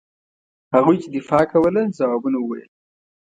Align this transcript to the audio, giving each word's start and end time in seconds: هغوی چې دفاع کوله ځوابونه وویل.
هغوی 0.75 0.95
چې 1.01 1.07
دفاع 1.17 1.43
کوله 1.53 1.81
ځوابونه 1.97 2.37
وویل. 2.39 2.69